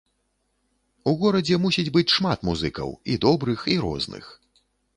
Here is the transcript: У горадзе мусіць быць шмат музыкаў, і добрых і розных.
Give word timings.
У 1.11 1.13
горадзе 1.21 1.59
мусіць 1.67 1.93
быць 1.99 2.13
шмат 2.15 2.39
музыкаў, 2.51 2.89
і 3.11 3.21
добрых 3.29 3.59
і 3.77 3.79
розных. 3.87 4.25